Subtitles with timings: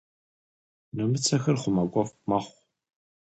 [0.95, 2.57] Нэмыцэхьэр хъумакӏуэфӏ мэхъу.